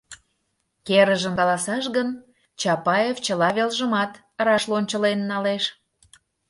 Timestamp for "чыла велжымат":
3.25-4.11